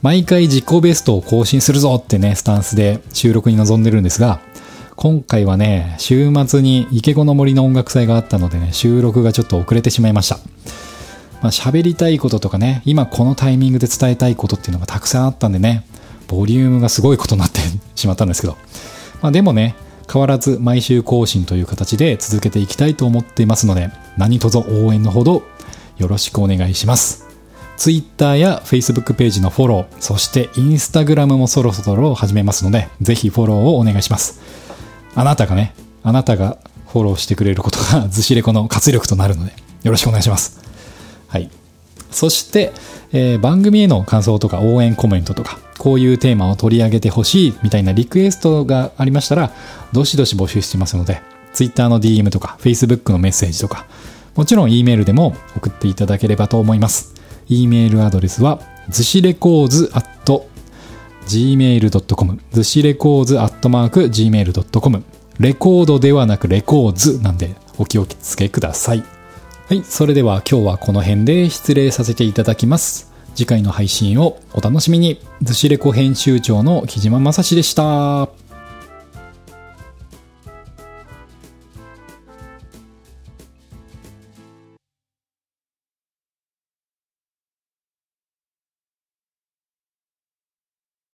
[0.01, 4.39] 毎回自己ベストを更新するぞってね、スタンスで収録に臨んでるんですが、
[4.95, 10.39] 今回はね、週末に池子の森の音楽祭があったのでね、収録がちょっと遅れてしまいました。
[11.41, 15.85] まあ、喋りたいこととかね、今このタイミングで伝えたいことっていうのがたくさんあったんでね、
[16.27, 17.59] ボリュームがすごいことになって
[17.95, 18.57] しまったんですけど、
[19.21, 19.75] まあでもね、
[20.11, 25.43] 変わらず毎週更新という形で続けていきたいと思っていますので、何卒応援のほど
[25.97, 27.25] よろしくお願いします。
[27.77, 34.41] Twitter や Facebook ページのフォロー、そして Instagram もそろそろ始めますので、ぜひフォローをお願いします。
[35.15, 36.57] あなたがね、あなたが
[36.87, 39.53] フォローしてくれることがずしレコの活力となるので、
[39.83, 40.59] よろしくお願いします。
[41.29, 41.49] はい。
[42.11, 42.73] そして、
[43.13, 49.51] えー、番組への感想とか応援コメントとか、こういうテーマを取り上げてほしいみたいなリクエストがありましたら、
[49.93, 51.23] どしどし募集してますので、
[51.53, 53.87] Twitter の DM とか Facebook のメッセージとか、
[54.35, 57.15] もちろん E メールでも送っていただければと思います。
[57.49, 58.59] E メールアドレスは、
[58.89, 60.47] ずしレコーズ at
[61.25, 65.03] gmail.com ずしレコーズアットマーク gmail.com
[65.39, 69.03] レコードではなくレコーズなんでお気をつけください。
[69.67, 73.10] はい、それでは今日はこの辺で失礼させていただきます。
[73.35, 75.19] 次回の配信をお楽しみに。
[75.41, 78.40] ずしレコ編集長の木島正史でした。